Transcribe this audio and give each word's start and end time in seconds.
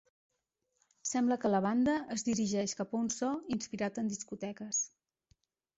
Sembla 1.09 1.37
que 1.43 1.51
la 1.51 1.59
banda 1.67 1.95
es 2.17 2.25
dirigeix 2.31 2.75
cap 2.81 2.97
a 2.99 3.03
un 3.05 3.15
so 3.19 3.33
inspirat 3.59 4.05
en 4.05 4.13
discoteques. 4.15 4.83